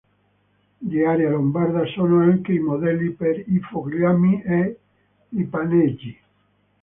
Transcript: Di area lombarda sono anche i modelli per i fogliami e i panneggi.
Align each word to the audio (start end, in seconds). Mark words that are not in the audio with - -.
Di 0.79 1.03
area 1.03 1.29
lombarda 1.29 1.85
sono 1.93 2.21
anche 2.21 2.53
i 2.53 2.57
modelli 2.57 3.11
per 3.11 3.37
i 3.37 3.59
fogliami 3.59 4.41
e 4.41 4.79
i 5.29 5.43
panneggi. 5.45 6.19